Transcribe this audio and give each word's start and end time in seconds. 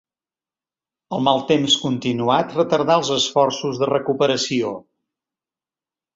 El 1.17 1.19
mal 1.27 1.43
temps 1.51 1.75
continuat 1.81 2.55
retardà 2.61 2.97
els 3.03 3.13
esforços 3.17 3.83
de 3.83 3.91
recuperació. 3.93 4.75